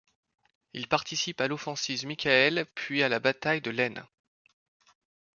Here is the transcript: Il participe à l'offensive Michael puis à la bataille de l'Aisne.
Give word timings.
Il 0.73 0.87
participe 0.87 1.41
à 1.41 1.47
l'offensive 1.47 2.07
Michael 2.07 2.65
puis 2.73 3.03
à 3.03 3.07
la 3.07 3.19
bataille 3.19 3.61
de 3.61 3.69
l'Aisne. 3.69 4.03